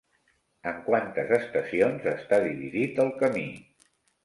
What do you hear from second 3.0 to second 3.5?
el camí?